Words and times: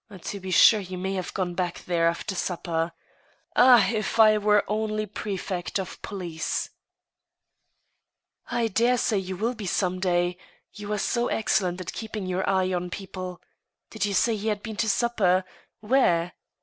».To 0.31 0.39
be 0.39 0.49
sure, 0.49 0.79
he 0.79 0.95
may 0.95 1.13
have 1.13 1.31
gone 1.35 1.53
back 1.53 1.85
there 1.85 2.07
after 2.07 2.33
supper. 2.33 2.91
Ah! 3.55 3.87
if 3.93 4.19
I 4.19 4.39
were 4.39 4.65
only 4.67 5.05
prefect 5.05 5.79
of 5.79 6.01
police 6.01 6.71
I 8.49 8.61
""I 8.63 8.67
dare 8.69 8.97
say 8.97 9.19
you 9.19 9.37
will 9.37 9.53
be 9.53 9.67
some 9.67 9.99
day. 9.99 10.37
You 10.73 10.91
are 10.91 10.97
so 10.97 11.27
excellent 11.27 11.81
at 11.81 11.93
keep 11.93 12.15
ing 12.15 12.25
your 12.25 12.49
eye 12.49 12.73
on 12.73 12.89
people.... 12.89 13.41
Did 13.91 14.05
you 14.05 14.15
say 14.15 14.35
he 14.35 14.47
had 14.47 14.63
been 14.63 14.77
to 14.77 14.89
supper? 14.89 15.43
Where 15.81 16.33